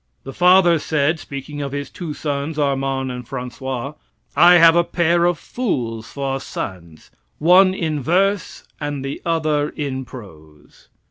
The 0.23 0.33
father 0.33 0.79
said, 0.79 1.19
speaking 1.19 1.61
of 1.61 1.73
his 1.73 1.91
two 1.91 2.15
sons, 2.15 2.57
Armand 2.57 3.11
and 3.11 3.27
Francois: 3.27 3.93
"I 4.35 4.55
have 4.55 4.75
a 4.75 4.83
pair 4.83 5.25
of 5.25 5.37
fools 5.37 6.11
for 6.11 6.39
sons, 6.39 7.11
one 7.37 7.75
in 7.75 8.01
verse 8.01 8.63
and 8.79 9.05
the 9.05 9.21
other 9.25 9.69
in 9.69 10.03
prose." 10.05 10.89